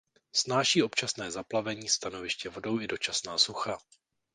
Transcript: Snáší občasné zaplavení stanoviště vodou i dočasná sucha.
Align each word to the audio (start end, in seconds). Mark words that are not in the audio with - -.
Snáší 0.33 0.83
občasné 0.83 1.31
zaplavení 1.31 1.89
stanoviště 1.89 2.49
vodou 2.49 2.79
i 2.79 2.87
dočasná 2.87 3.37
sucha. 3.37 3.77